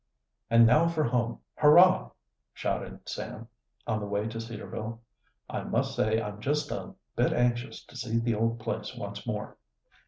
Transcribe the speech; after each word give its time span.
"And 0.49 0.65
now 0.65 0.87
for 0.87 1.03
home. 1.03 1.41
Hurrah!" 1.53 2.09
shouted 2.55 3.07
Sam, 3.07 3.47
on 3.85 3.99
the 3.99 4.07
way 4.07 4.27
to 4.29 4.41
Cedarville. 4.41 4.99
"I 5.47 5.61
must 5.61 5.95
say 5.95 6.19
I'm 6.19 6.41
just 6.41 6.71
a 6.71 6.95
bit 7.15 7.31
anxious 7.33 7.85
to 7.85 7.95
see 7.95 8.17
the 8.17 8.33
old 8.33 8.59
place 8.59 8.95
once 8.97 9.27
more." 9.27 9.57